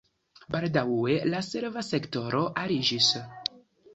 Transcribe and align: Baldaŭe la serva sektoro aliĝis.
Baldaŭe 0.53 1.17
la 1.33 1.41
serva 1.49 1.85
sektoro 1.89 2.41
aliĝis. 2.65 3.13